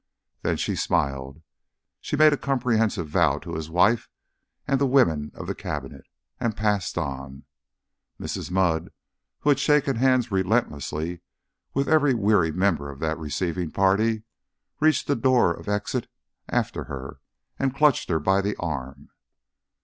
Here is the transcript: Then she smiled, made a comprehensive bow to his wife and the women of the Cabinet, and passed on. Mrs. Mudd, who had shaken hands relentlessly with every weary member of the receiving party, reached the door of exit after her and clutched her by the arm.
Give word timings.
Then 0.41 0.57
she 0.57 0.75
smiled, 0.75 1.43
made 2.17 2.33
a 2.33 2.35
comprehensive 2.35 3.11
bow 3.13 3.37
to 3.37 3.53
his 3.53 3.69
wife 3.69 4.09
and 4.67 4.81
the 4.81 4.87
women 4.87 5.29
of 5.35 5.45
the 5.45 5.53
Cabinet, 5.53 6.05
and 6.39 6.57
passed 6.57 6.97
on. 6.97 7.43
Mrs. 8.19 8.49
Mudd, 8.49 8.89
who 9.41 9.49
had 9.49 9.59
shaken 9.59 9.97
hands 9.97 10.31
relentlessly 10.31 11.21
with 11.75 11.87
every 11.87 12.15
weary 12.15 12.51
member 12.51 12.89
of 12.89 12.97
the 12.97 13.15
receiving 13.15 13.69
party, 13.69 14.23
reached 14.79 15.05
the 15.05 15.15
door 15.15 15.53
of 15.53 15.69
exit 15.69 16.07
after 16.49 16.85
her 16.85 17.19
and 17.59 17.75
clutched 17.75 18.09
her 18.09 18.19
by 18.19 18.41
the 18.41 18.55
arm. 18.55 19.11